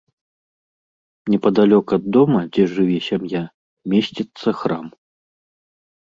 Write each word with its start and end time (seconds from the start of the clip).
Непадалёк 1.33 1.87
ад 1.97 2.03
дома, 2.15 2.39
дзе 2.55 2.63
жыве 2.75 2.97
сям'я, 3.09 3.41
месціцца 3.93 4.47
храм. 4.63 4.85